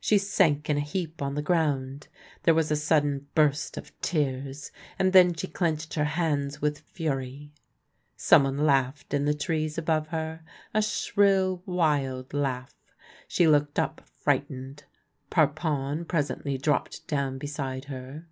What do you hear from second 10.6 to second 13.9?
a shrill, wild laugh. She looked